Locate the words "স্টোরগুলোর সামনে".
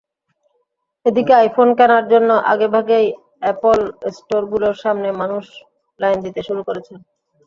4.15-5.09